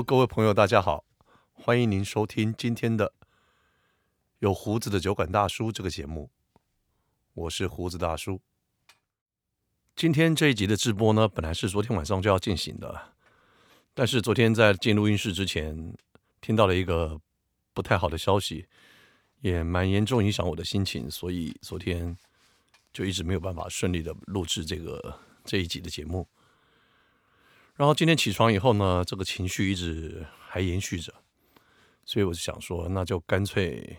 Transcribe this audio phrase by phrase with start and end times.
[0.00, 1.04] 各位朋友，大家好，
[1.52, 3.12] 欢迎您收听今天的
[4.38, 6.30] 有胡子的酒馆大叔这个节目，
[7.34, 8.40] 我是胡子大叔。
[9.96, 13.12] 今天这一集的直播呢，本来是昨天晚上就要进行的，
[13.92, 15.92] 但是昨天在进录音室之前，
[16.40, 17.20] 听到了一个
[17.74, 18.68] 不太好的消息，
[19.40, 22.16] 也蛮严重影响我的心情，所以昨天
[22.92, 26.28] 就一直没有办法顺利的录制这个这一集的节目。
[27.82, 31.12] 然后今天起床以后呢，这个情绪一直还延续着，
[32.04, 33.98] 所以我就想说，那就干脆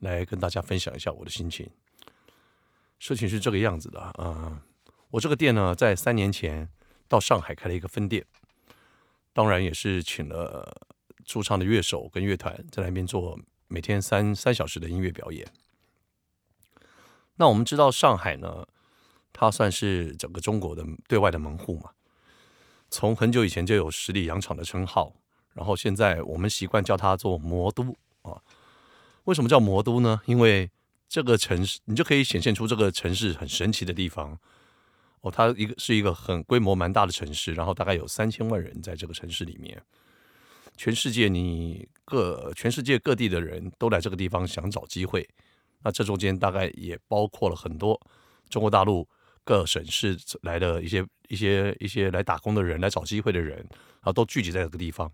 [0.00, 1.70] 来跟大家分享一下我的心情。
[2.98, 4.64] 事情是这个样子的啊、
[5.10, 6.68] 我这个店呢，在三年前
[7.06, 8.26] 到上海开了一个分店，
[9.32, 10.84] 当然也是请了
[11.24, 15.46] 驻唱的乐手跟乐团在那边做每天三三小时的音乐表演。
[17.36, 18.66] 那我们知道上海呢，
[19.32, 21.92] 它算是整个中国的对外的门户嘛。
[22.92, 25.14] 从很久以前就有十里洋场的称号，
[25.54, 27.82] 然后现在我们习惯叫它做魔都
[28.20, 28.38] 啊。
[29.24, 30.20] 为什么叫魔都呢？
[30.26, 30.70] 因为
[31.08, 34.38] 这个城市，你就可以显现出这个城市很神奇的地方
[35.22, 35.30] 哦。
[35.30, 39.82] 它一个是一个很规模蛮大的城市，然后大概有三千万人在这个城市里面。
[40.76, 45.26] 全世界你各全世界各地的人都来这个地方想找机会，
[45.82, 47.98] 那这中间大概也包括了很多
[48.50, 49.08] 中国大陆。
[49.44, 55.12] 各省市来的一些一些一些来打工的人，来找机会的人，然后都聚集在这个地方，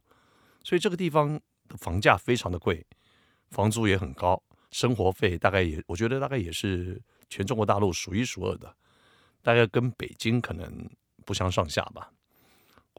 [0.62, 2.86] 所以这个地方的房价非常的贵，
[3.50, 8.74] 房租也很高，生活费大概也，我觉得大概也是全中国大陆数一数二的，
[9.42, 10.88] 大概跟北京可能
[11.24, 12.10] 不相上下吧，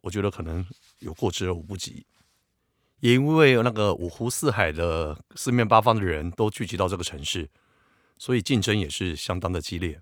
[0.02, 0.66] 我觉得可能
[1.00, 2.06] 有过之而无不及，
[3.02, 7.50] 也因为那个五湖四海的四面八方的人都聚集到这个城市，
[8.18, 10.02] 所以竞争也是相当的激烈。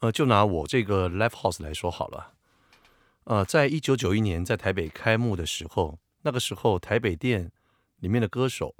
[0.00, 2.32] 呃，就拿我这个 Live House 来说好了。
[3.24, 7.52] 呃，在一九九一年在台北开幕的时候，那个时候台北店
[7.98, 8.74] 里面的歌手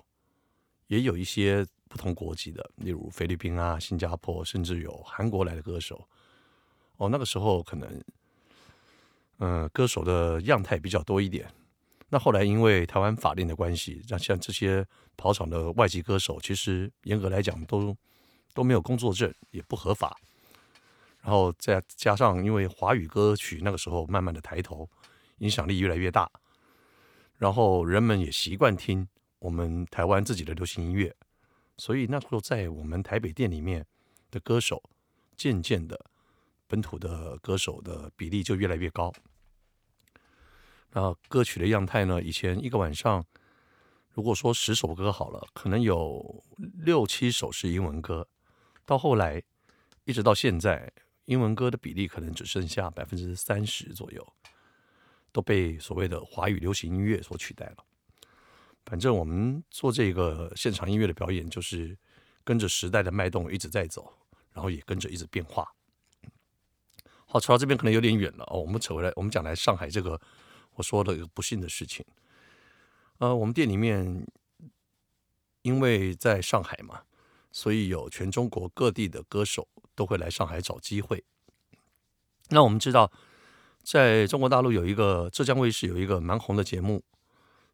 [0.86, 6.08] 也有一些不同国籍的，例如菲律宾啊、新加坡，甚至有韩国来的歌手。
[6.96, 8.04] 哦，那个时候可能，
[9.40, 11.52] 嗯、歌手的样态比较多一点。
[12.08, 14.86] 那后来因为台湾法令的关系，像像这些
[15.18, 17.94] 跑场的外籍歌手，其实严格来讲都
[18.54, 20.18] 都没有工作证，也不合法。
[21.22, 24.88] 然后再加上，因为华语歌曲那个时候慢慢的抬头，
[25.38, 26.30] 影响力越来越大，
[27.36, 29.06] 然后人们也习惯听
[29.38, 31.14] 我们台湾自己的流行音乐，
[31.76, 33.86] 所以那时候在我们台北店里面
[34.30, 34.82] 的歌手，
[35.36, 36.06] 渐渐的
[36.66, 39.12] 本土的歌手的比例就越来越高。
[40.90, 43.22] 然后歌曲的样态呢，以前一个晚上，
[44.14, 48.26] 如果说十首歌好了，可能有六七首是英文歌，
[48.86, 49.42] 到后来
[50.04, 50.90] 一直到现在。
[51.30, 54.34] 英文歌的比例可能只剩下百分之三十左右，
[55.30, 57.84] 都被所谓的华语流行音乐所取代了。
[58.84, 61.96] 反正我们做这个现场音乐的表演，就是
[62.42, 64.12] 跟着时代的脉动一直在走，
[64.52, 65.72] 然后也跟着一直变化。
[67.26, 68.58] 好，扯到这边可能有点远了哦。
[68.58, 70.20] 我们扯回来，我们讲来上海这个
[70.74, 72.04] 我说的不幸的事情。
[73.18, 74.26] 呃，我们店里面
[75.62, 77.02] 因为在上海嘛，
[77.52, 79.68] 所以有全中国各地的歌手。
[80.00, 81.22] 都会来上海找机会。
[82.48, 83.12] 那我们知道，
[83.82, 87.04] 在中国大陆有一个浙江卫视有一个蛮红的节目，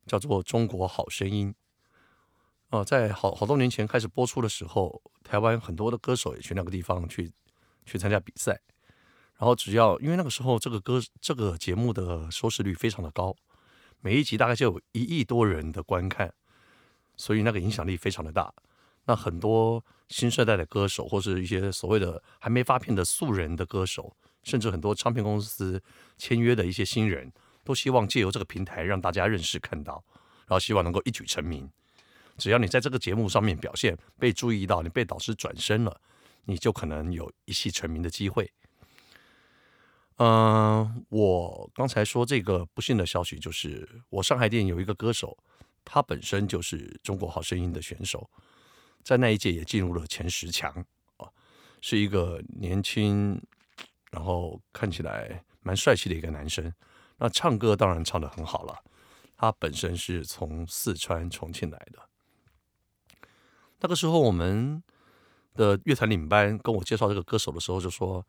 [0.08, 1.54] 叫做《中国好声音》。
[2.76, 7.32] 哦，在好好多年前开始播出的时候，台湾很多的歌手也去那个地方去
[7.84, 8.60] 去参加比赛。
[9.38, 13.36] 然后只要因为那个时候这个歌这个节目的收视率非常的高，
[14.00, 16.34] 每一集大概就有一亿多人的观看，
[17.16, 18.52] 所以那个影响力非常的大。
[19.06, 25.82] 那很多新生代的歌手，或是一些所谓的还没发片的素人的歌手，甚至很多唱片公司
[26.18, 27.32] 签约的一些新人，
[27.64, 30.04] 都希望借由这个平台让大家认识看到，
[30.40, 31.68] 然后希望能够一举成名。
[32.36, 36.00] 只要你在这个节目上面表现被注意到，你被导师转身了，
[36.44, 38.50] 你就可能有一夕成名的机会。
[40.18, 45.36] 嗯、我刚才说这个不幸的消息，就是我上海店有一个歌手，
[45.84, 48.28] 他本身就是中国好声音的选手。
[49.06, 50.68] 在那一届也进入了前十强
[51.18, 51.30] 啊，
[51.80, 53.40] 是一个年轻，
[54.10, 56.74] 然后看起来蛮帅气的一个男生。
[57.18, 58.82] 那唱歌当然唱得很好了，
[59.36, 63.28] 他本身是从四川重庆来的。
[63.78, 64.82] 那个时候，我们
[65.54, 68.26] 的乐团领班跟我介绍这个歌手的时候就说，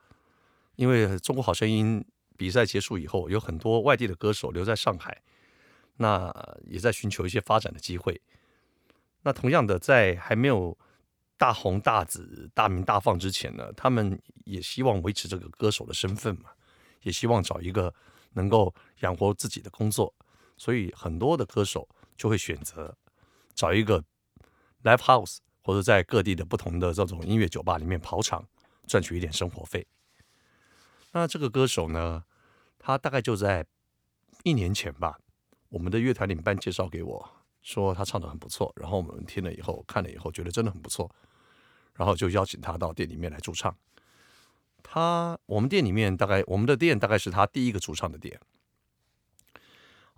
[0.76, 2.00] 因为《中国好声音》
[2.38, 5.24] 比赛结束以后，有很多外地的歌手留在上海，
[5.96, 6.32] 那
[6.68, 8.22] 也在寻求一些发展的机会。
[9.28, 10.78] 那同样的，在还没有
[11.36, 16.52] 大红大紫、大名大放之前呢，他们也希望维持这个歌手的身份嘛，
[17.02, 17.94] 也希望找一个
[18.36, 20.16] 能够养活自己的工作，
[20.56, 21.86] 所以很多的歌手
[22.16, 22.98] 就会选择
[23.54, 24.02] 找一个
[24.84, 28.48] live house，或者在各地的不同的这种音乐酒吧里面跑场，
[28.88, 29.86] 赚取一点生活费。
[31.12, 32.24] 那这个歌手呢，
[32.80, 33.66] 他大概就在
[34.46, 35.20] 一年前吧，
[35.68, 41.10] 我们的乐团领班介绍给我，说他唱的很不错，然后我们听了以后，看了以后，觉得真的很不错，
[41.94, 43.76] 然后就邀请他到店里面来驻唱。
[44.84, 48.40] 他我们店里面大概我们的店大概是他第一个驻唱的店。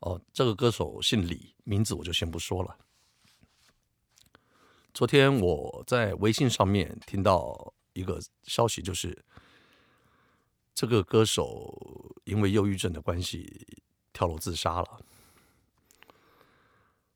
[0.01, 2.77] 哦，这个歌手姓李，名字我就先不说了。
[4.93, 9.25] 昨天我在微信上面听到一个消息，就是
[10.73, 13.81] 这个歌手因为忧郁症的关系
[14.13, 15.01] 跳楼自杀了。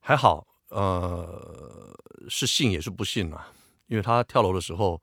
[0.05, 1.97] 还好，呃，
[2.27, 3.53] 是幸也是不幸啊，
[3.87, 5.01] 因为他跳楼的时候。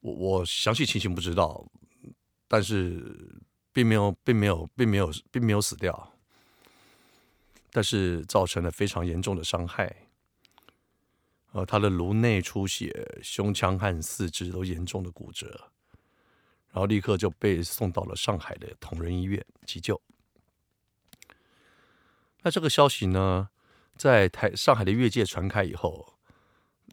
[0.00, 1.66] 我我详细情形不知道，
[2.46, 3.36] 但是
[3.72, 6.14] 并没有，并没有，并没有，并没有死掉，
[7.72, 9.92] 但是造成了非常严重的伤害。
[11.50, 15.72] 呃，他的颅内出血，胸腔和四肢都严重的骨折，
[16.70, 20.00] 然后立刻就被送到了上海的同仁医院急救。
[22.42, 23.50] 那这个消息呢，
[23.98, 26.14] 在台上海的越界传开以后。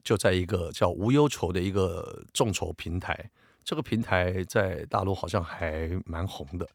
[0.03, 3.31] 就在一个叫无忧愁的一个众筹平台，
[3.63, 6.69] 这个平台在大陆好像还蛮红的。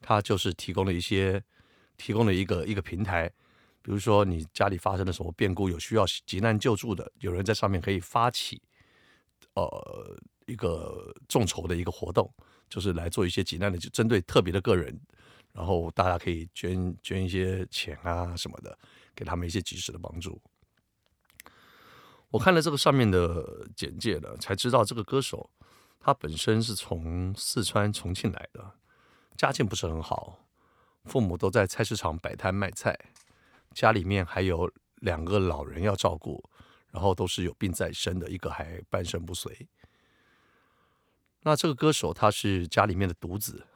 [0.00, 1.42] 它就是提供了一些，
[1.96, 3.28] 提供了一个一个平台，
[3.82, 8.62] 比如说你家里发生了什么变故，有需要急难救助的，有人在上面可以发起，
[9.54, 10.16] 呃，
[10.46, 12.32] 一个众筹的一个活动，
[12.68, 14.96] 就是来做一些急难的，就针对特别的个人，
[15.52, 18.78] 然后大家可以捐捐一些钱啊什么的，
[19.14, 20.40] 给他们一些及时的帮助。
[22.30, 25.50] 我看了这个上面的简介了，才知道这个歌手
[26.00, 28.74] 他本身是从四川重庆来的，
[29.36, 30.38] 家境不是很好，
[31.04, 32.98] 父母都在菜市场摆摊卖菜，
[33.74, 36.42] 家里面还有两个老人要照顾，
[36.90, 39.68] 然后都是有病在身的，一个还半身不遂。
[41.42, 43.66] 那这个歌手他是家里面的独子，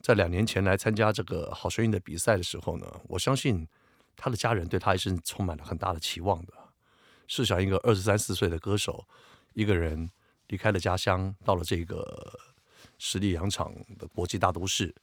[0.00, 3.66] 在两年前来参加这个好声音的比赛的时候呢，我相信
[4.16, 6.52] 他的家人对他还是充满了很大的期望的。
[7.28, 9.06] 试想一个二十三四岁的歌手，
[9.52, 10.10] 一个人
[10.48, 12.38] 离开了家乡，到了这个
[12.98, 14.94] 十里洋场的国际大都市，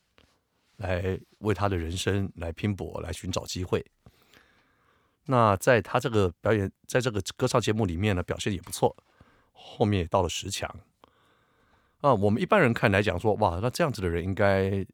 [0.77, 3.86] 来为他的人生来拼搏，来寻找机会。
[5.25, 8.95] 那在他这个表演，在这个歌唱节目里面呢，表现也不错，
[9.51, 10.69] 后面也到了十强。
[12.01, 14.86] 啊，我们一般人看来讲说，哇，那这样子的人应该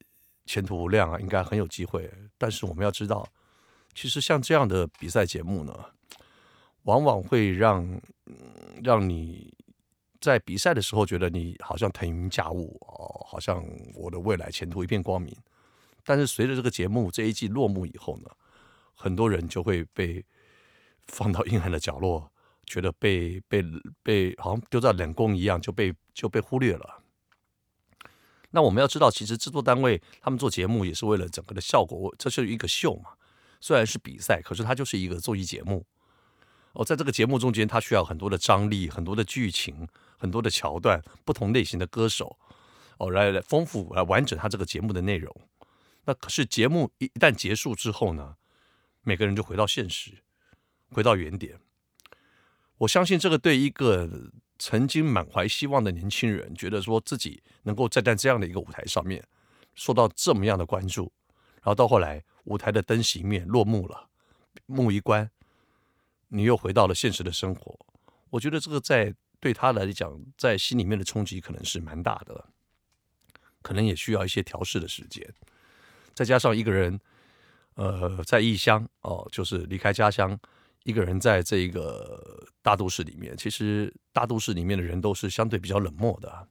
[0.45, 2.12] 前途无量啊，应该很有机会。
[2.38, 3.27] 但是我们要知道，
[4.00, 5.74] 其实像这样的比赛节目呢，
[6.84, 8.01] 往往会让
[8.81, 9.54] 让你
[10.22, 13.62] 在比赛的时候觉得你好像腾云驾雾哦，好像
[13.94, 15.36] 我的未来前途一片光明。
[16.06, 18.30] 但是随着这个节目这一季落幕以后呢，
[18.94, 20.24] 很多人就会被
[21.07, 22.31] 放到阴暗的角落，
[22.66, 23.62] 觉得被被
[24.01, 27.04] 被好像丢在冷宫一样，就被就被忽略了。
[28.51, 33.10] 那我们要知道，其实制作单位他们做节目也是为了整个的效果，这是一个秀嘛。
[33.60, 35.86] 虽然是比赛，可是它就是一个综艺节目。
[36.74, 39.88] 哦，在这个节目中间，它需要很多的张力、很多的剧情、
[40.18, 42.38] 很多的桥段、不同类型的歌手，
[42.98, 45.36] 哦，来来丰富、来完整它这个节目的内容。
[46.06, 48.36] 那可是节目一一旦结束之后呢，
[49.01, 50.24] 每个人就回到现实，
[50.92, 51.60] 回到原点。
[52.78, 59.24] 我相信这个对一个曾经满怀希望的年轻人，觉得说自己能够站在这样的一个舞台上面，
[59.74, 61.12] 受到这么样的关注，
[61.56, 64.10] 然后到后来舞台的灯熄灭，落幕了，
[64.65, 65.29] 幕一关。
[66.29, 67.79] 你又回到了现实的生活，
[68.32, 72.50] 我觉得这个在对他来讲，在心里面的冲击可能是蛮大的，
[73.62, 75.27] 可能也需要一些调试的时间。
[76.13, 77.00] 再加上一个人，
[77.75, 80.38] 呃，在异乡哦，就是离开家乡，
[80.84, 86.48] 一个人在这个大都市里面，其实大都市里面的人都是相对比较冷漠的，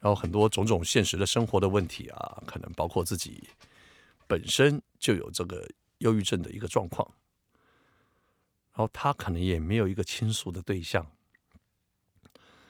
[0.00, 3.48] 然后很多种种现实的生活的问题啊，可能包括自己
[4.34, 5.64] 本身就有这个
[5.98, 7.08] 忧郁症的一个状况。
[8.72, 11.06] 然后他可能也没有一个倾诉的对象，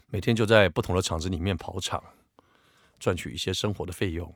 [0.09, 2.05] 每天就在不同的场子里面跑场，
[2.99, 4.35] 赚取一些生活的费用。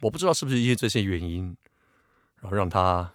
[0.00, 1.56] 我不知道是不是因为这些原因，
[2.40, 3.12] 然后让他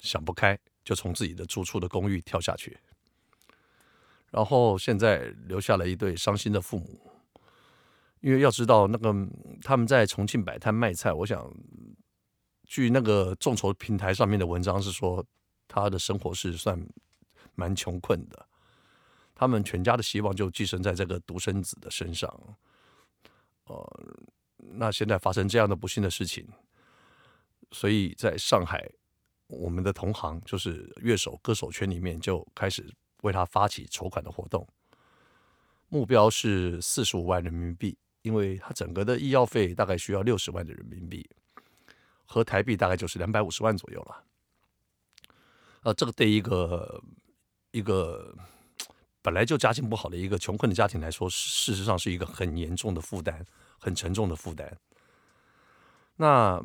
[0.00, 2.78] 想不开，就从自己的住处的公寓跳下去。
[4.30, 7.12] 然后现在留下了一对伤心的父母，
[8.20, 9.14] 因为要知道那个
[9.60, 11.54] 他们在重庆摆摊卖菜，我想
[12.64, 15.24] 据那个众筹平台上面的文章是说。
[15.66, 16.78] 他的生活是算
[17.54, 18.46] 蛮穷困的，
[19.34, 22.30] 他们全家的希望就寄生在这个独生子的身上。
[23.64, 24.14] 呃，
[24.58, 26.46] 那现在发生这样的不幸的事情，
[27.72, 28.88] 所以在上海，
[29.48, 32.86] 我们的同行就是乐手、歌手圈里面就开始
[33.22, 34.68] 为他发起筹款的活动，
[35.88, 41.28] 目标是四十五万人民币，因为他整个的医药费大概需要六十万的人民币，
[42.24, 44.24] 合台币大概就是两百五十万左右了。
[45.82, 47.02] 呃，这个对一个
[47.72, 48.34] 一个
[49.20, 53.44] 本来就家境不好的一个穷困的家庭来说，事实上是一个很严重的负担，
[53.78, 54.78] 很沉重的负担。
[56.16, 56.62] 那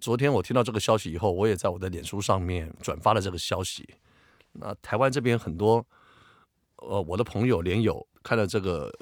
[0.00, 3.94] 昨天我听到这个消息以后，我也在我的脸书上面转发了这个消息。
[4.52, 5.84] 那台湾这边很多
[6.76, 8.92] 呃我的朋友连友看了这个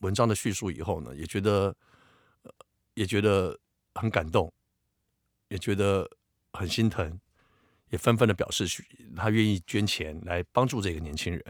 [0.00, 1.74] 文章的叙述以后呢，也觉得
[2.94, 3.58] 也觉得
[3.94, 4.52] 很感动，
[5.48, 6.08] 也觉得
[6.52, 7.18] 很心疼。
[7.90, 8.66] 也纷纷的表示，
[9.16, 11.42] 他愿意捐钱来帮助这个年轻人。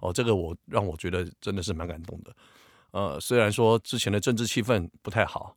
[0.00, 2.36] 哦，这个我让我觉得真的是蛮感动的。
[2.90, 5.56] 呃，虽然说之前的政治气氛不太好，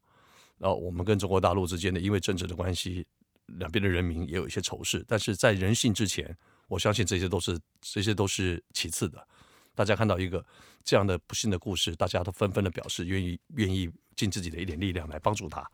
[0.58, 3.06] 然后我们跟中国大陆之间的因为政治的关系，
[3.48, 6.34] 两边的人民也有一些仇视，但是在人性之前，
[6.70, 9.28] 我相信这些都是这些都是其次的。
[9.74, 10.46] 大家看到一个
[10.82, 15.70] 这样的不幸的故事，大家都纷纷的表示愿意愿意尽自己的一点力量来帮助他，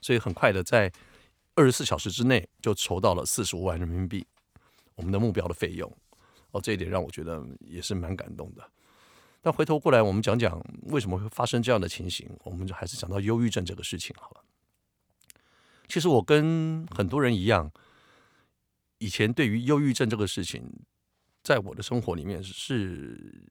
[0.00, 0.88] 所以很快的在。
[1.54, 4.26] 二十四小时之内就筹到了四十五万人民币，
[4.94, 5.90] 我们的目标的费用
[6.50, 8.66] 哦，这一点让我觉得也是蛮感动的。
[9.42, 14.40] 但回头过来，我们讲讲为什么会发生这样的情形，我们就还是讲到忧郁症这个事情好了。
[15.88, 17.70] 其实我跟很多人一样，
[18.98, 20.64] 以前对于忧郁症这个事情，
[21.42, 23.44] 在我的生活里面是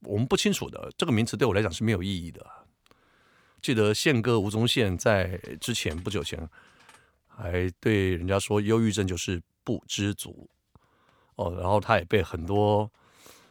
[0.00, 2.44] 我们不清楚的，这个名词对我来讲是没有意义的。
[3.62, 6.46] 记得宪哥吴宗宪在之前不久前。
[7.36, 10.48] 还对人家说，忧郁症就是不知足
[11.36, 12.90] 哦，然后他也被很多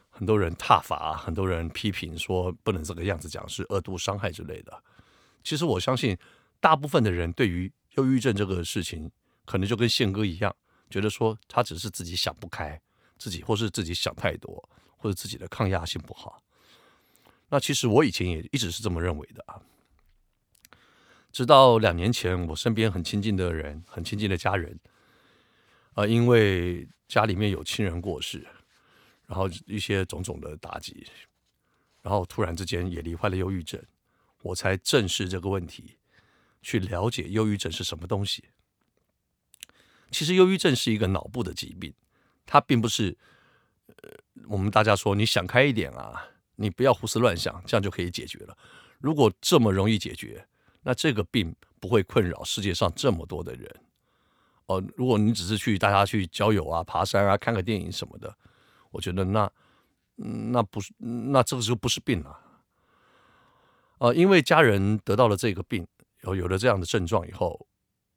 [0.10, 4.84] 很多人挞伐，很多人批评说不能这个样子讲，是二度伤害之类的。
[5.44, 6.18] 其实我相信，
[6.60, 9.12] 大部分的人对于忧郁症这个事情，
[9.46, 10.56] 可能就跟宪哥一样，
[10.90, 12.80] 觉得说他只是自己想不开，
[13.18, 16.42] 自己或是自己想太多，或者自己的抗压性不好。
[17.50, 19.60] 那其实我以前也一直是这么认为的啊。
[21.32, 24.80] 直到两年前，我身边很亲近的人，很亲近的家人，
[25.94, 28.46] 啊、因为家里面有亲人过世，
[29.28, 31.08] 然后一些种种的打击，
[32.02, 33.82] 然后突然之间也罹患了忧郁症，
[34.42, 35.98] 我才正视这个问题，
[36.62, 38.50] 去了解忧郁症是什么东西。
[40.12, 41.94] 其实，忧郁症是一个脑部的疾病，
[42.46, 43.18] 它并不是，
[43.88, 44.12] 呃，
[44.50, 48.58] 我们大家说你想开一点啊，你不要胡思乱想，这样就可以解决了。
[49.00, 50.46] 如果这么容易解决，
[50.84, 53.70] 那这个病不会困扰世界上这么多的人
[54.66, 54.84] 哦。
[54.98, 58.36] 如果你只是去大家去郊游啊、爬山啊、看个电影什么的，
[58.90, 59.52] 我觉得那
[60.16, 62.40] 那不是那这个就不是病了
[64.00, 64.12] 啊。
[64.14, 65.88] 因为家人得到了这个病，
[66.22, 67.68] 有有了这样的症状以后，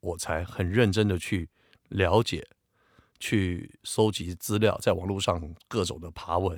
[0.01, 1.51] 我才很认真的去
[1.89, 2.47] 了解、
[3.19, 6.57] 去搜集资料，在网络上各种的爬文，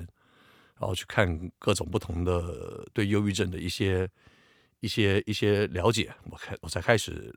[0.79, 4.09] 然后去看各种不同的对忧郁症的一些。
[4.79, 7.33] 一些一些了解，我开我才开始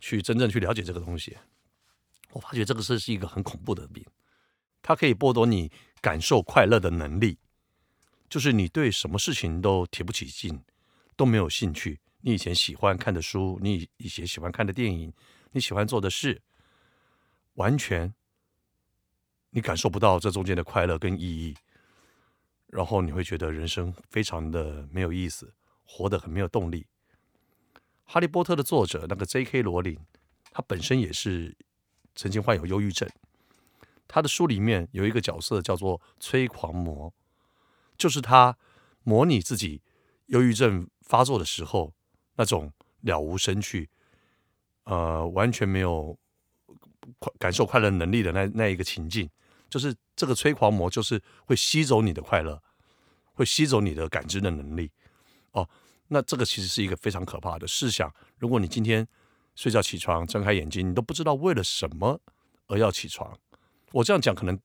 [0.00, 1.36] 去真正去了解这个东西。
[2.30, 4.04] 我发觉这个是是一个很恐怖的病，
[4.82, 5.70] 它可以剥夺你
[6.00, 7.38] 感受快乐的能力，
[8.28, 10.62] 就是你对什么事情都提不起劲，
[11.16, 12.00] 都没有兴趣。
[12.20, 15.12] 你以前喜欢看的书，你以前喜欢看的电影，
[15.52, 16.42] 你喜欢做的事，
[17.54, 18.12] 完全
[19.50, 21.56] 你感受不到这中间的快乐跟意义，
[22.66, 25.54] 然后你会觉得人生非常的没有意思。
[25.88, 26.86] 活得很没有动力。
[28.04, 29.62] 哈利波特的作者那个 J.K.
[29.62, 29.98] 罗琳，
[30.50, 31.56] 他本身也是
[32.14, 33.08] 曾经患有忧郁症。
[34.06, 37.12] 他的书里面有一个角色叫做催狂魔，
[37.96, 38.56] 就是他
[39.02, 39.82] 模拟自己
[40.26, 41.92] 忧郁症发作的时候
[42.36, 43.90] 那种了无生趣，
[44.84, 46.18] 呃，完全没有
[47.18, 49.28] 快感受快乐能力的那那一个情境。
[49.68, 52.62] 就是这个催狂魔，就是会吸走你的快乐，
[53.34, 54.90] 会吸走你的感知的能力。
[55.58, 55.68] 哦，
[56.08, 57.66] 那这个其实是一个非常可怕的。
[57.66, 59.06] 试想，如果你今天
[59.54, 62.20] 睡觉起床，睁开眼睛，你都不知道为了什么
[62.66, 63.36] 而要起床。
[63.92, 64.58] 我这样讲，可能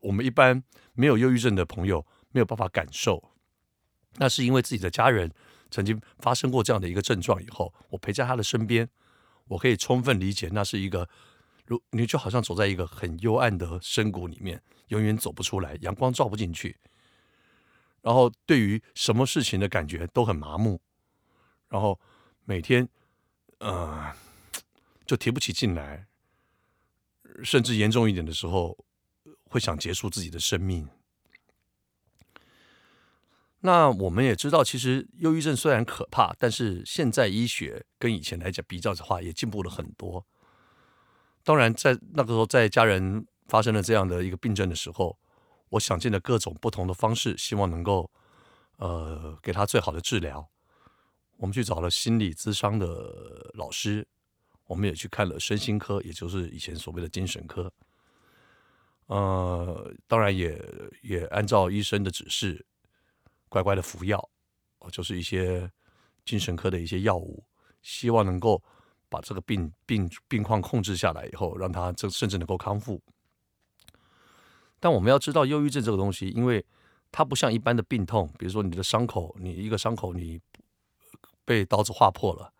[0.00, 0.62] 我们一般
[0.94, 3.30] 没有忧郁症的朋友没有办法感受。
[4.16, 5.32] 那是因为自己的家人
[5.70, 8.88] 曾经发生过这样的一个症状以后，我陪在他的身边，
[9.48, 11.08] 我可以充分理解，那是一个
[11.66, 16.76] 如你就好像走在一个很幽暗的深谷里面，永远走不出来，阳光照不进去。
[18.02, 20.80] 然后对于什么事情的感觉都很麻木，
[21.68, 21.98] 然后
[22.44, 22.88] 每天，
[23.58, 24.12] 呃，
[25.06, 26.06] 就提不起劲来，
[27.42, 28.76] 甚至严重一点的时候，
[29.44, 30.88] 会想结束自己的生命。
[33.60, 40.26] 那我们也知道，其实忧郁症虽然可怕，但是现在医学跟以前来讲比较的话，也进步了很多。
[41.44, 45.16] 当然，在那个时候，在家人发生了这样的一个病症的时候，
[45.72, 48.10] 我想尽了各种不同的方式，希望能够
[48.76, 50.48] 呃给他最好的治疗。
[51.36, 54.06] 我们去找了心理咨商的老师，
[54.66, 57.72] 我们也去看了身心科，也就是以前所谓的精神科。
[59.06, 60.62] 呃，当然也
[61.02, 62.64] 也按照医生的指示。
[63.48, 64.30] 乖乖的服药，
[64.90, 65.70] 就是一些
[66.24, 67.44] 精神科的一些药物，
[67.82, 68.62] 希望能够
[69.10, 73.02] 把这个病病病况控制下来以后，让他这甚至能够康复。
[74.82, 76.66] 但我们要知道，忧郁症这个东西，因为
[77.12, 80.40] 它不像一般的病痛，比如说你的伤口，你一个伤口你
[81.44, 82.52] 被刀子划破了，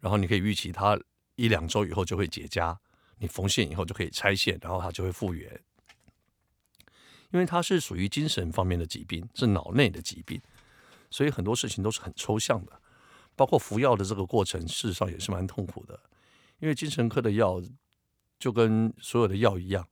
[0.00, 0.98] 然后你可以预期它
[1.34, 2.74] 一两周以后就会结痂，
[3.18, 5.60] 你缝线以后就可以拆线，然后它就会复原。
[7.32, 10.40] 因为它是属于精神方面的疾病，是脑内的疾病，
[11.10, 12.80] 所以很多事情都是很抽象的，
[13.36, 16.00] 包括服药的这个过程，事实上也是蛮痛苦的。
[16.60, 17.60] 因为精神科的药
[18.38, 19.86] 就跟所有的药一样，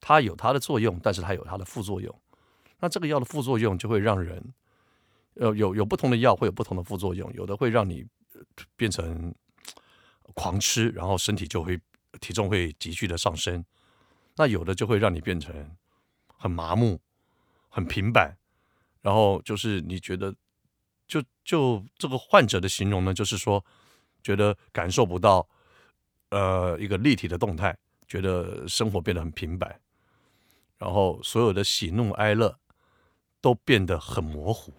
[0.00, 2.14] 它有它的作用，但是它有它的副作用。
[2.78, 4.54] 那这个药的副作用就会让人，
[5.34, 8.06] 呃，有有不同的药会有不同的副作用，有的会让你
[8.76, 9.34] 变成
[10.34, 11.78] 狂吃，然后身体就会
[12.20, 13.62] 体重会急剧的上升；
[14.36, 15.76] 那有的就会让你变成。
[16.42, 16.98] 很麻木，
[17.68, 18.34] 很平板，
[19.02, 20.34] 然后就是你觉得，
[21.06, 23.62] 就就这个患者的形容呢，就是说，
[24.22, 25.46] 觉得感受不到，
[26.30, 27.76] 呃，一个立体的动态，
[28.08, 29.78] 觉得生活变得很平板，
[30.80, 32.58] 然后所有的喜怒哀乐
[33.40, 34.72] 都变得很模糊。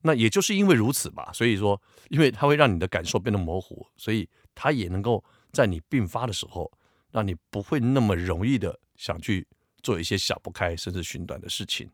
[0.00, 6.72] 那也就是因为如此吧，所以说，因为它会让你的感受变得模糊，所以它也能够在你病发的时候，
[7.12, 9.46] 让你不会那么容易的想去。
[9.84, 11.90] 做一些想不开甚至寻短的事情，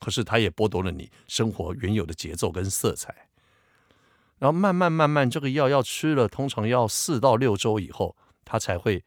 [0.00, 3.28] 可是它也剥夺了你生活原有的节奏跟色彩。
[4.40, 9.04] 然后慢慢慢慢，这个药要吃了，通常要四到六周以后，它才会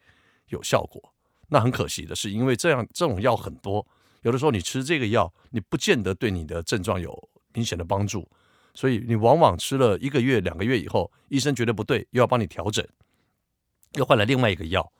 [0.48, 1.13] 有效果。
[1.48, 3.86] 那很可惜的是，因为这样这种药很多，
[4.22, 8.28] 有的时候你吃这个药，你不见得对你的症状有明显的帮助，
[8.72, 12.86] 所以你往往吃了一个月、两个月以后，医生觉得不对，又要帮你调整，
[13.94, 14.92] 又换了另外一个药。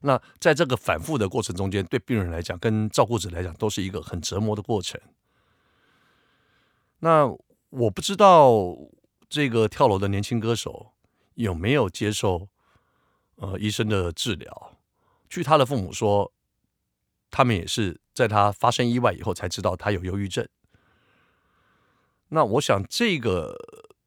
[0.00, 5.00] 那在这个反复的过程中间，对病人来讲，跟照顾者来讲，都是一个很折磨的过程。
[6.98, 7.26] 那
[7.70, 8.76] 我不知道
[9.28, 10.92] 这个跳楼的年轻歌手
[11.34, 12.48] 有没有接受
[13.36, 14.76] 呃医生的治疗。
[15.32, 16.30] 据他的父母说，
[17.30, 20.46] 他们也是在他发生意外以后才知道他有忧郁症。
[22.28, 23.56] 那我想这个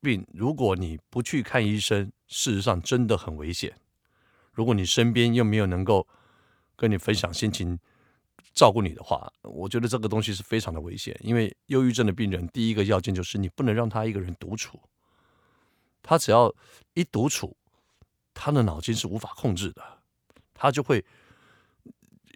[0.01, 3.75] 病，如果你不去看医生，事实上真的很危险。
[4.51, 6.07] 如果你身边又没有能够
[6.75, 7.79] 跟你分享心情、
[8.53, 11.19] 照顾你的话，我觉得这个东西是非常的危险。
[11.21, 14.79] 因为忧郁症的病人，第一个要件就是你不能让他一个人独处。
[16.03, 16.53] 他只要
[16.93, 17.57] 一独处，
[18.31, 19.94] 他的脑筋是无法控制的，
[20.55, 21.05] 他就会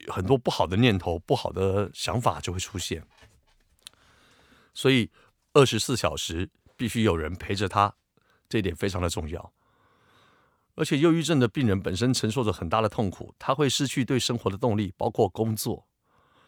[0.08, 3.04] 很多不好的念头、不好的想法就会出现。
[4.76, 5.10] 所以
[5.54, 7.96] 二十四小时必须有人陪着他，
[8.48, 9.52] 这一点非常的重要。
[10.76, 15.86] 而且，忧郁症的病人本身承受着很大的痛苦，他会失去对生活的动力，包括工作，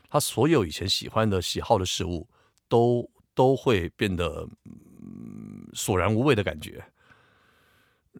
[0.07, 2.29] 他所有以前喜欢的、喜好的事物，
[2.69, 4.47] 都都会变得
[5.73, 6.81] 索然无味的感觉，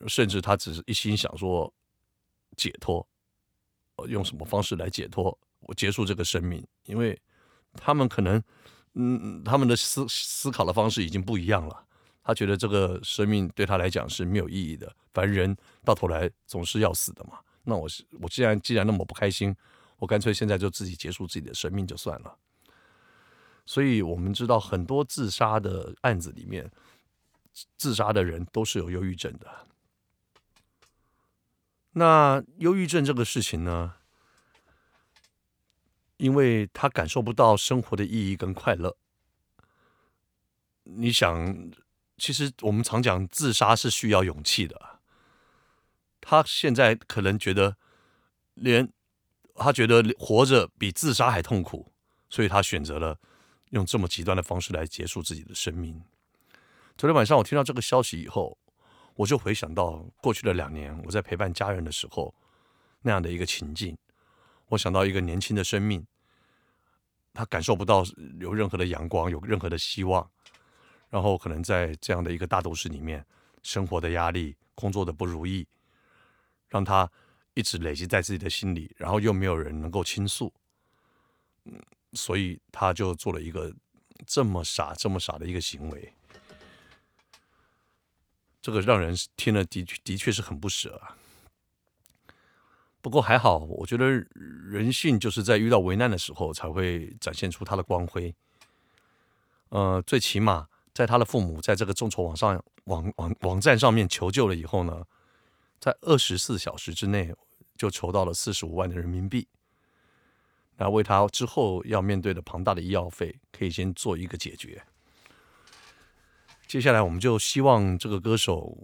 [0.07, 1.73] 甚至他只是一心想说
[2.57, 3.07] 解脱，
[4.08, 7.19] 用什么方式来解脱，我结束这个生命，因为
[7.73, 8.41] 他们可能
[8.93, 11.86] 嗯他们的思思考的方式已经不一样了。
[12.23, 17.39] 他觉得这个生命对他来讲是没有意义的，反正人到头来总是要死的嘛。
[17.63, 17.88] 那我
[18.21, 19.56] 我既然既然那么不开心，
[19.97, 22.38] 我干脆现在就自己结束自己的生命就算了。
[23.65, 26.69] 所以我们知道很多自杀的案子里面，
[27.77, 29.47] 自杀的人都是有忧郁症的。
[31.93, 33.95] 那忧郁症这个事情呢，
[36.17, 38.97] 因为他感受不到生活的意义跟快乐，
[40.84, 41.71] 你想。
[42.17, 44.99] 其实我们常讲自杀是需要勇气的。
[46.21, 47.77] 他现在可能觉得，
[48.54, 48.88] 连
[49.56, 51.91] 他觉得活着比自杀还痛苦，
[52.30, 53.17] 所以他选择了
[53.71, 55.99] 用这么极端的方式来结束自己的生命。
[56.95, 58.56] 昨天晚上我听到这个消息以后，
[59.15, 62.34] 我就回想到过去的两年我在陪伴家人的时候
[63.02, 63.97] 那样的一个情境。
[64.67, 66.06] 我想到一个年轻的生命，
[67.34, 68.04] 他感受不到
[68.39, 70.30] 有任何的阳光，有任何的希望。
[71.10, 73.26] 然后可能在这样的一个大都市里面，
[73.63, 75.67] 生活的压力、工作的不如意，
[76.69, 77.12] 让他
[77.54, 80.54] 一直累积在自己的心里，然后又没有人能够倾诉，
[81.65, 81.78] 嗯，
[82.13, 83.76] 所以他就做了一个
[84.26, 86.13] 这么傻、这么傻的一个行为，
[88.62, 91.17] 这个让人听了的确的确是很不舍啊。
[93.02, 98.36] 不过还好，我觉得人性就是在遇到危难的时候才会展现出他的光辉。
[99.69, 105.06] 呃，最起码在他的父母在这个众筹网上网网网站上面求救了以后呢，
[105.80, 107.34] 在二十四小时之内
[107.76, 109.47] 就筹到了四十五万的人民币，
[110.78, 114.84] 那为他之后要面对的庞大的医药费可以先做一个解决。
[116.71, 118.77] 接下来我们就希望这个歌手。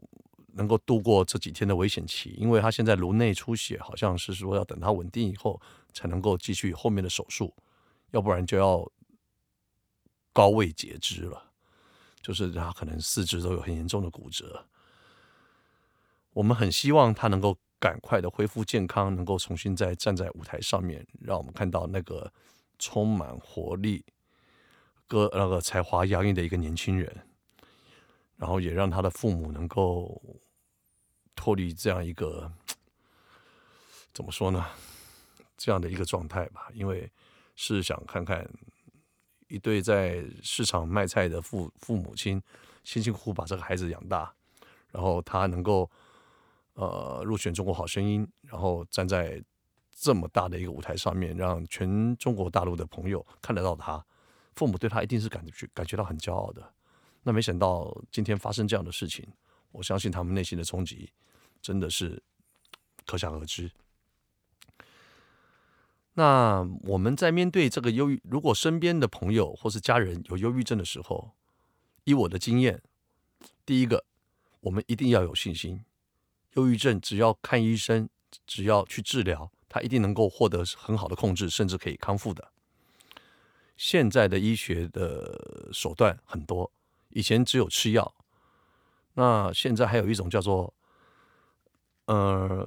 [0.58, 5.62] 能够度过这几天的危险期，因为他现在颅内出血，好像是说要等他稳定以后
[5.94, 7.54] 才能够继续后面的手术，
[8.10, 8.92] 要不然就要
[10.34, 11.52] 高位截肢了，
[12.20, 14.66] 就是他可能四肢都有很严重的骨折。
[16.34, 22.34] 我们很希望他能够赶快的恢复健康，能够重新再站在舞台上面，让我们看到那个
[22.80, 24.04] 充满活力、
[25.06, 27.27] 歌那个才华洋溢的一个年轻人，
[28.38, 30.22] 然后也让他的父母能够。
[31.40, 32.52] 脱离这样一个
[34.12, 34.66] 怎么说呢？
[35.56, 37.10] 这样的一个状态吧，因为
[37.56, 38.50] 是想看看
[39.48, 42.42] 一对在市场卖菜的父父母亲
[42.84, 44.34] 辛辛苦苦把这个孩子养大，
[44.92, 45.88] 然后他能够
[46.74, 49.40] 呃入选中国好声音，然后站在
[49.92, 54.04] 这么大的一个舞台上面，让全中国大陆的朋友看得到他，
[54.56, 56.74] 父母对他一定是感觉感觉到很骄傲的。
[57.28, 59.28] 那没想到今天发生这样的事情，
[59.74, 61.12] 我相信他们内心的冲击。
[61.62, 62.24] 真的是
[63.06, 63.70] 可想而知。
[66.14, 71.32] 那我们在面对这个忧郁，如果身边的朋友或是家人有忧郁症的时候，
[72.06, 72.82] 以我的经验，
[73.66, 74.06] 第一个，
[74.62, 75.84] 我们一定要有信心。
[76.54, 78.08] 忧郁症只要看医生，
[78.46, 82.54] 只要去治疗，他一定能够获得很好的控制，甚至可以康复的。
[83.76, 86.72] 现在的医学的手段很多，
[87.18, 88.14] 以前只有吃药，
[89.16, 90.74] 那现在还有一种叫做。
[92.06, 92.66] 呃，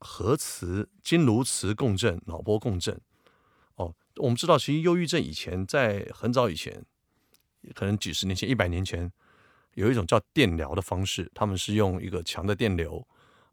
[0.00, 3.00] 核磁、经颅磁共振、脑波共振。
[3.76, 6.84] 哦，我们知道，其实忧郁症以前在很早以前，
[7.76, 9.12] 可能几十年前、一百年前，
[9.74, 13.06] 有一种叫电疗的方式，他们是用一个强的电流，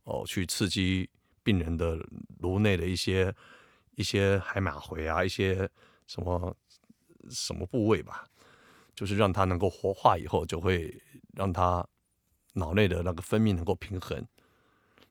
[0.06, 1.08] 哦，去刺激
[1.44, 1.96] 病人的
[2.40, 3.32] 颅内的一些
[3.94, 5.70] 一些海马回啊，一些
[6.08, 6.58] 什么
[7.30, 8.28] 什么部位吧，
[8.96, 11.02] 就是让它能够活化以后，就会
[11.34, 11.86] 让它
[12.54, 14.26] 脑内的那个分泌能够平衡。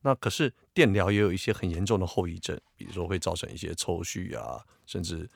[0.02, 5.28] 那可是电疗也有一些很严重的后遗症，比如说会造成一些抽搐啊，甚至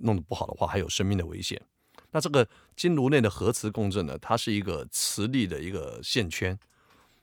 [0.00, 1.60] 弄得不好的话还有生命的危险。
[2.10, 6.58] 那这个经颅内的核磁共振呢，它是一个磁力的一个线圈，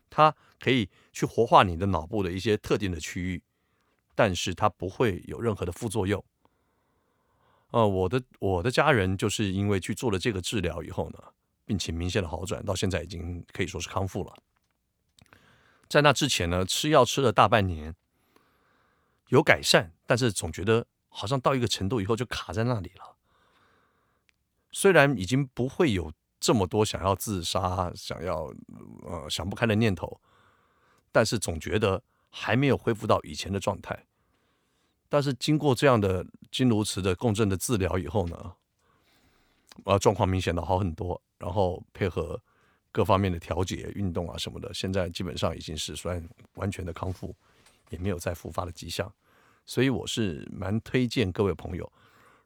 [0.10, 3.44] 它可以去活化你的脑部的一些特定的区域，
[4.16, 6.24] 但是它不会有任何的副作用。
[7.72, 11.20] 呃，我的我的家人就是因为去做了这个治疗以后呢，
[11.66, 14.34] 病情明显的好转，到现在已经可以说是康复了。
[15.90, 17.94] 在那之前呢，吃药吃了大半年，
[19.28, 23.16] 有改善，但是总觉得好像到一个程度以后就卡在那里了。
[24.72, 28.54] 虽然已经不会有这么多想要自杀、想要
[29.04, 30.22] 呃想不开的念头，
[31.12, 34.06] 但是总觉得还没有恢复到以前的状态。
[35.10, 38.54] 但是经过这样的经颅磁的共振的治疗以后呢，
[39.86, 42.42] 呃，状况明显的好很多，然后配合。
[42.90, 47.36] 各方面的调节、运动啊什么的，现在基本上已经是算完全的康复，
[47.92, 49.14] 也没有再复发的迹象。
[49.68, 51.92] 所以我是蛮推荐各位朋友，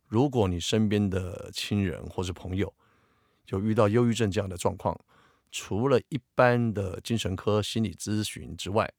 [0.07, 2.73] 如果你身边的亲人或是朋友
[3.45, 4.99] 有遇到忧郁症这样的状况，
[5.51, 8.91] 除了一般的精神科心理咨询之外，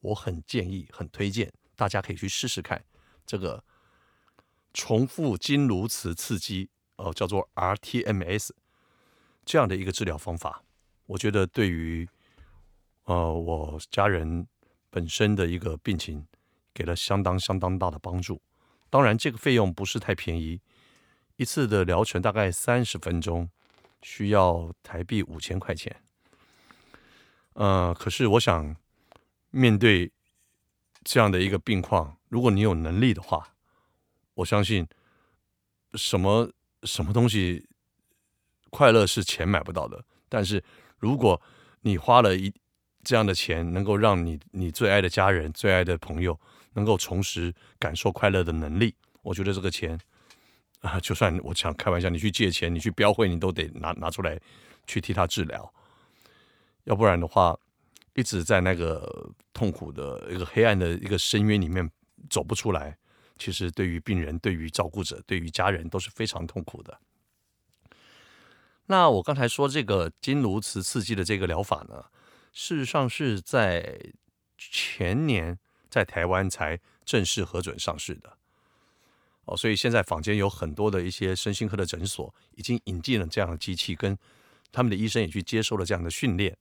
[0.00, 2.82] 我很建议、很推荐大家可以去试试看
[3.26, 3.64] 这个
[4.72, 8.50] 重复经颅磁刺激，哦，叫做 rTMS
[9.44, 10.62] 这样的一个治疗方法。
[11.06, 12.08] 我觉得对于
[13.04, 14.46] 呃我家人
[14.90, 16.26] 本身的一个病情，
[16.72, 18.40] 给了相当相当大的帮助。
[18.88, 20.60] 当然，这个费用不是太便宜，
[21.36, 23.50] 一次的疗程大概三十分钟，
[24.00, 26.02] 需要台币五千块钱。
[27.54, 28.76] 呃，可是我想
[29.50, 30.12] 面对
[31.06, 33.54] 这样的一个病况，如果你有能力的话，
[34.34, 34.86] 我相信
[35.94, 36.50] 什么
[36.82, 37.66] 什么东西
[38.68, 40.62] 快乐是钱买不到的，但是。
[40.98, 41.38] 如果
[41.82, 42.50] 你花了一
[43.04, 46.40] 这样的钱，能够让你你最爱的家人、最爱的朋友
[46.72, 50.00] 能够重拾感受快乐的能力，我觉得这个钱
[50.80, 54.40] 啊，就算我想开玩笑，你去借钱，你去标会，你都得拿拿出来
[54.86, 55.70] 去替他治疗，
[56.84, 57.54] 要不然的话，
[58.16, 61.88] 一直在那个痛苦的一个黑暗的一个深渊里面
[62.28, 62.96] 走不出来，
[63.38, 66.98] 其实对于病人、对于照顾者、对于家人都是非常痛苦的。
[68.86, 72.04] 那我刚才说这个经颅磁刺激的这个疗法呢，
[72.52, 74.00] 事实上是在
[74.56, 75.58] 前年
[75.90, 78.38] 在台湾才正式核准上市的。
[79.44, 84.16] 哦，所以现在坊间有很多的一些身心科的诊所已经引进了这样的机器，跟
[84.72, 86.56] 他们的医生也去接受了这样的训练，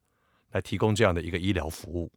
[0.56, 2.12] 来提供这样的一个医疗服务。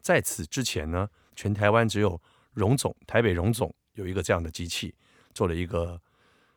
[0.00, 2.20] 在此之前呢，全台湾只有
[2.52, 4.94] 荣总台北荣总有一个这样的机器，
[5.34, 6.00] 做了一个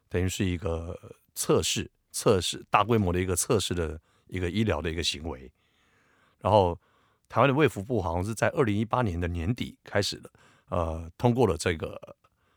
[0.07, 0.97] 等于是一个
[1.35, 1.91] 测试。
[2.15, 5.51] 测试大规模的一个测试的一个医疗的一个行为，
[6.41, 6.79] 然后
[7.27, 10.31] 台湾的卫福部好像是在二零一八年的年底开始的，
[10.69, 12.15] 呃，通过了这个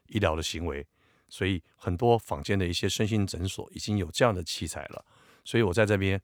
[0.08, 0.86] 医疗的行为，
[1.30, 5.02] 所以很多坊间的一些身心诊所已经有这样的器材了，
[5.42, 6.20] 所以我在这边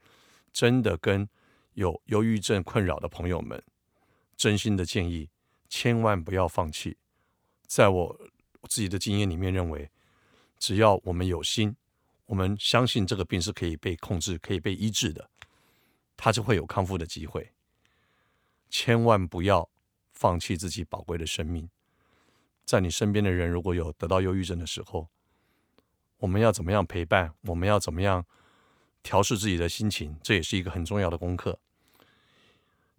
[0.52, 1.26] 真的跟
[1.74, 3.62] 有忧郁症困扰的朋友们，
[4.36, 5.30] 真心的建议，
[5.68, 6.98] 千万不要放弃，
[7.66, 8.20] 在我
[8.68, 9.90] 自己的经验里面认为，
[10.58, 11.76] 只要我们有心。
[12.26, 15.28] 我们相信这个病是可以被控制、可以被医治的，
[16.16, 17.52] 它就会有康复的机会。
[18.70, 19.68] 千万不要
[20.12, 21.68] 放弃自己宝贵的生命。
[22.64, 25.08] 在你身边的人如果有得到忧郁症的时候，
[26.18, 27.34] 我们要怎么样陪伴？
[27.42, 28.24] 我们要怎么样
[29.02, 30.16] 调试自己的心情？
[30.22, 31.58] 这也是一个很重要的功课。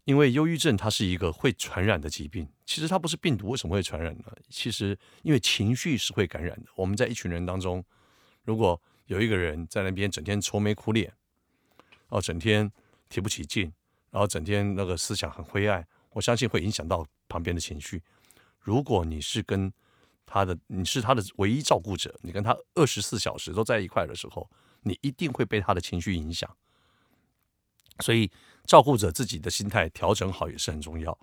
[0.06, 2.48] 因为忧郁症它是一个会传染的疾病。
[2.66, 4.26] 其实它不是病毒，为什么会传染呢？
[4.50, 6.70] 其实因为情绪是会感染的。
[6.76, 7.84] 我们在一群人当中，
[8.44, 11.14] 如果有一个人在那边整天愁眉苦脸，
[12.10, 12.70] 哦，整天
[13.08, 13.72] 提不起劲，
[14.12, 18.02] 然后整天那个思想很灰暗，我相信会影响到旁边的情绪。
[18.60, 19.72] 如果你是跟
[20.26, 24.50] 他的，你是他的唯一照顾者，你跟他二十四小时都在一块的时候，
[24.84, 26.50] 你一定会被他的情绪影响。
[28.00, 28.32] 所以，
[28.66, 31.18] 照顾者自己的心态调整好也是很重要。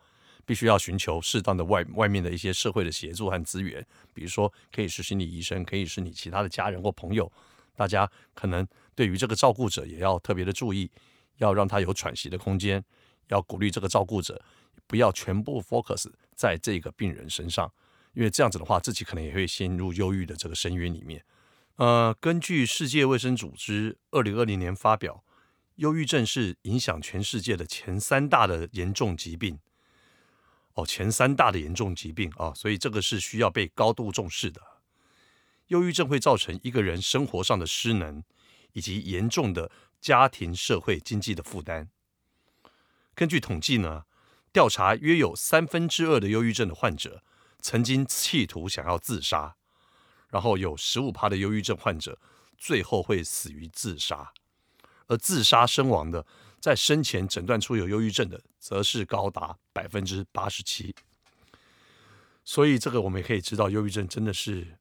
[0.47, 7.31] 必须要寻求适当的外外面的一些社会的协助和资源，比如说可以是心理医生，可以是你其他的家人或朋友。
[7.77, 10.91] 大家可能对于这个照顾者也要特别的注意，
[11.37, 12.83] 要让他有喘息的空间，
[13.29, 14.43] 要鼓励这个照顾者
[14.89, 17.73] 不要全部 focus 在这个病人身上，
[18.15, 21.25] 因为这样子的话，自己可能也会陷入忧郁的这个深渊里面。
[21.81, 25.25] 呃，根据世界卫生组织二零二零年发表，
[25.77, 29.59] 忧郁症是影响全世界的前三大的严重疾病。
[30.75, 34.61] 哦，前三大的严重疾病啊，所以这个是需要被高度重视的。
[35.69, 38.23] 忧郁症会造成一个人生活上的失能，
[38.75, 41.89] 以及严重的家庭、社会、经济的负担。
[43.15, 44.05] 根据统计呢，
[44.53, 47.25] 调查约有三分之二的忧郁症的患者
[47.63, 49.57] 曾经企图想要自杀，
[50.31, 52.19] 然后有十五趴的忧郁症患者
[52.57, 54.33] 最后会死于自杀，
[55.07, 56.27] 而自杀身亡的，
[56.61, 60.95] 在生前诊断出有忧郁症的，则是高达百分之八十七。
[62.45, 64.79] 所以这个我们也可以知道，忧郁症真的是。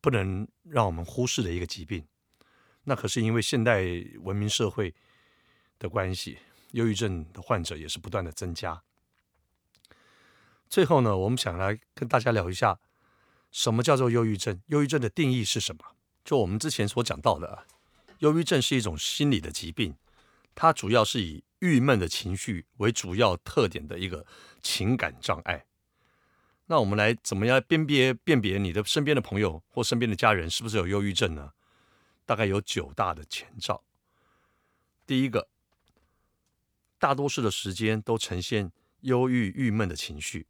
[0.00, 2.06] 不能让我们忽视的一个疾病，
[2.82, 3.82] 那可是因为现代
[4.20, 4.94] 文明社会
[5.78, 6.36] 的关系，
[6.72, 8.82] 忧郁症的患者也是不断的增加。
[10.68, 12.78] 最后呢，我们想来跟大家聊一下，
[13.54, 14.60] 什么叫做忧郁症？
[14.66, 15.84] 忧郁症的定义是什么？
[16.24, 17.66] 就我们之前所讲到的，
[18.18, 19.94] 忧郁症是一种心理的疾病，
[20.56, 24.26] 它主要是以郁闷的情绪为主要特点的一个
[24.60, 25.66] 情感障碍。
[26.66, 31.52] 那我们来怎么样辨别辨别你的身边的朋友或身边的家人是不是有忧郁症呢？
[32.26, 33.84] 大概有九大的前兆。
[35.06, 35.48] 第一个，
[36.98, 40.48] 大多数的时间都呈现忧郁、郁闷的情绪。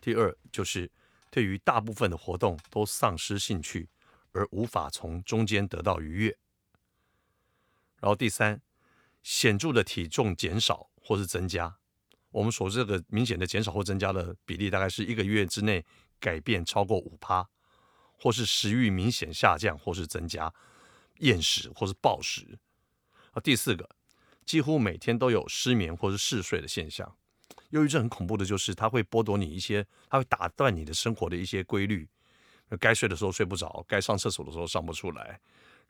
[0.00, 0.92] 第二，就是
[1.34, 3.88] 对于大部分的活动都丧失兴趣，
[4.30, 6.38] 而无法从中间得到愉悦。
[7.98, 8.62] 然后第三，
[9.20, 11.76] 显著的体重减少或是增加。
[12.30, 15.84] 我们所这个明显的减少或增加的比例，大概是一个月之内
[16.20, 17.44] 改变超过五趴，
[18.16, 20.54] 或是食欲明显下降，或是增加，
[21.18, 22.60] 厌食或是暴食。
[23.32, 23.90] 啊，第四个，
[24.46, 27.16] 几乎每天都有失眠或是嗜睡的现象。
[27.74, 32.08] 忧郁症很恐怖的就是，它会剥夺你一些，它会打断你的生活的一些规律。
[32.80, 35.38] 该睡的时候睡不着，该上厕所的时候上不出来，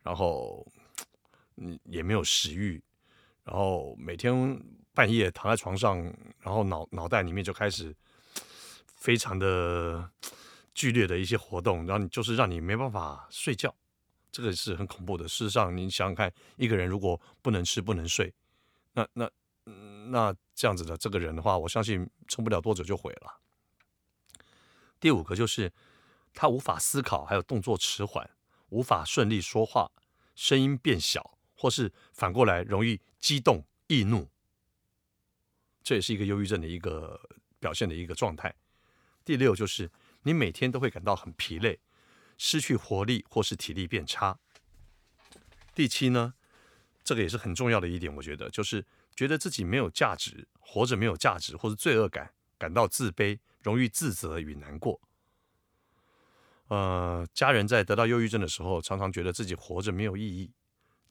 [0.03, 0.65] 然后
[1.57, 2.83] 嗯也没有食欲，
[3.43, 4.61] 然后每天。
[4.95, 6.01] 半夜躺在床上，
[6.39, 7.93] 然后脑脑袋里面就开始
[8.95, 10.09] 非常的
[10.73, 13.75] 剧烈的一些活动，然后你就是让你没办法睡觉，
[14.31, 15.27] 这个是很恐怖的。
[15.27, 18.33] 事实上，你想想看，一个人如果不能吃不能睡，
[18.93, 19.29] 那那
[19.65, 23.41] 那这样子的这个人的话，我相信撑不了多久就毁了。
[24.99, 25.71] 第五个就是
[26.33, 28.29] 他无法思考，还有动作迟缓，
[28.69, 29.91] 无法顺利说话，
[30.35, 34.29] 声音变小，或是反过来容易激动易怒。
[35.83, 37.19] 这也是一个忧郁症的一个
[37.59, 38.55] 表现的一个状态。
[39.23, 39.91] 第六就是
[40.23, 41.79] 你每天都会感到很疲累，
[42.37, 44.39] 失去活力或是体力变差。
[45.73, 46.33] 第七呢，
[47.05, 48.83] 这个也是很重要的一点，我觉得就是
[49.15, 54.99] 觉得自己没有价值，活着没有价值，或者罪恶感，感到自卑，容易自责与难过。
[56.67, 60.51] 呃，家人在得到忧郁症的时候，常常觉得自己活着没有意义。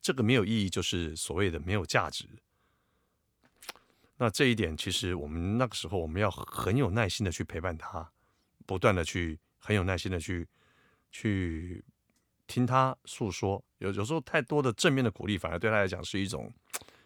[0.02, 2.28] 这个没有意义，就是所谓的没有价值。
[4.16, 8.10] 那这一点，其实我们那个时候，我们要很有耐心的去陪伴他，
[8.66, 10.46] 不断的去很有耐心的去
[11.10, 11.84] 去
[12.54, 13.60] 听他诉说。
[13.78, 16.54] 有有时候太多的正面的鼓励，反而对他来讲是一种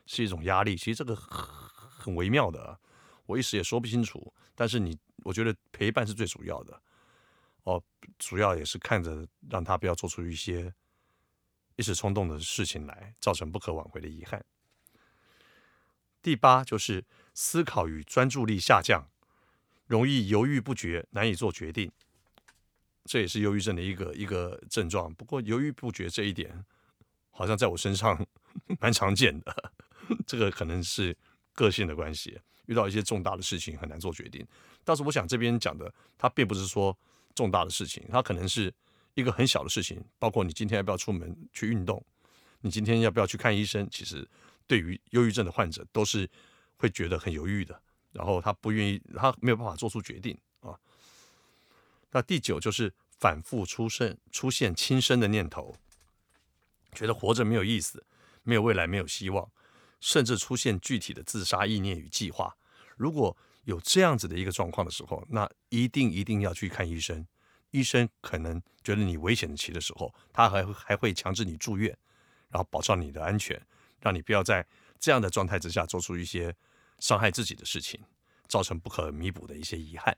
[0.04, 0.76] 是一种压力。
[0.76, 2.78] 其实这个很微妙的，
[3.24, 4.30] 我一时也说不清楚。
[4.54, 6.82] 但是你，我觉得陪伴是最主要的。
[7.62, 7.82] 哦，
[8.18, 10.70] 主要也是看着让他不要做出一些
[11.76, 14.44] 一时冲动的事情来，造成不可挽回的遗憾。
[16.20, 19.08] 第八就是思考与专注力下降，
[19.87, 21.90] 容易犹豫不决，难以做决定，
[23.08, 25.12] 这也是忧郁症的一个一个症状。
[25.14, 26.64] 不过犹豫不决这一点，
[27.30, 28.24] 好像在我身上
[28.78, 29.72] 蛮常见的，
[30.26, 31.16] 这个可能是
[31.54, 34.46] 个性的关系，遇到一些重大的事情很难做决定。
[34.84, 36.96] 但是我想这边讲的，他并不是说。
[37.34, 38.74] 重大的事情，它可能是
[39.14, 42.04] 一个很小的事情，包括你今天要不要出门去运动，
[42.62, 43.88] 你今天要不要去看医生。
[43.92, 44.28] 其实，
[44.66, 46.28] 对于忧郁症的患者，都是
[46.78, 50.36] 会觉得很犹豫的，然后他不愿意，他没有办法做出决定。
[52.12, 55.76] 那第九就是反复出现出现轻生的念头，
[56.92, 58.06] 觉得活着没有意思，
[58.42, 59.50] 没有未来，没有希望，
[60.00, 62.56] 甚至出现具体的自杀意念与计划。
[62.96, 67.26] 如果有这样子的一个状况的时候，那一定一定要去看医生。
[67.70, 71.94] 医生可能觉得你危险期的时候，他还会还会强制你住院，
[72.48, 73.60] 然后保障你的安全，
[74.00, 74.66] 让你不要在
[74.98, 76.54] 这样的状态之下做出一些
[76.98, 78.00] 伤害自己的事情，
[78.46, 80.16] 造成不可弥补的一些遗憾。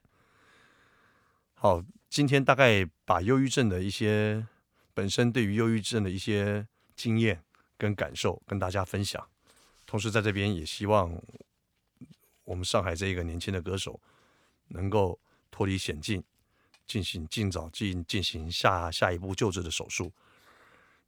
[1.63, 4.47] 好，今天大概把忧郁症的一些
[4.95, 7.39] 本身对于忧郁症的一些经验
[7.77, 9.29] 跟感受跟大家分享，
[9.85, 11.21] 同时在这边也希望。
[12.45, 14.01] 我们上海这一个年轻的歌手，
[14.69, 15.19] 能够
[15.51, 16.23] 脱离险境，
[16.87, 20.11] 进行尽早进进行下下一步救治的手术，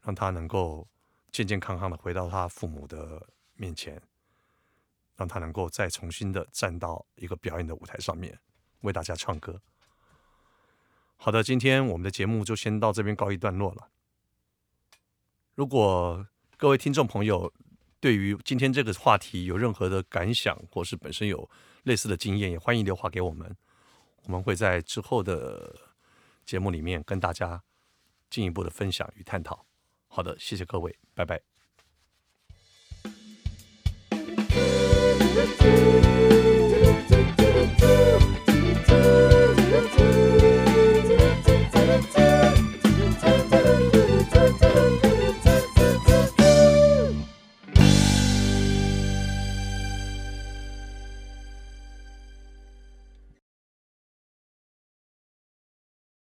[0.03, 0.87] 让他能够
[1.31, 3.99] 健健康康的回到他父母的面前，
[5.15, 8.39] 让他能够再重新的站到一个表演的舞台上面，
[8.81, 9.59] 为大家唱歌。
[11.15, 13.89] 好的，今天我们的节目就先到这边告一段落了。
[15.56, 17.54] 如果各位听众朋友，
[17.99, 21.49] 对于今天这个话题有任何的感想，或是本身有
[21.84, 23.56] 类似的经验，也欢迎留话给我们，
[24.23, 25.73] 我们会在之后的
[26.45, 27.63] 节目里面跟大家
[28.30, 29.65] 进一步的分享与探讨。
[30.08, 31.41] 好的，谢谢各位，拜拜。